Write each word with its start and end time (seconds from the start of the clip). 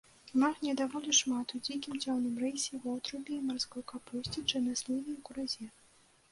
Магнію 0.43 0.77
даволі 0.79 1.13
шмат 1.19 1.53
у 1.57 1.61
дзікім 1.67 1.99
цёмным 2.05 2.41
рысе, 2.45 2.81
вотруб'і, 2.87 3.39
марской 3.53 3.87
капусце, 3.95 4.35
чарнасліве 4.49 5.09
і 5.17 5.21
куразе. 5.31 5.73